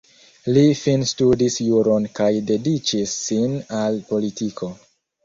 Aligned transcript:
Li 0.53 0.61
finstudis 0.77 1.57
juron 1.65 2.07
kaj 2.19 2.29
dediĉis 2.53 3.13
sin 3.27 3.55
al 3.81 4.01
politiko. 4.13 4.71